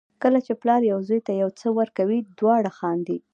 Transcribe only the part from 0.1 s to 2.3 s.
کله چې پلار یو زوی ته یو څه ورکوي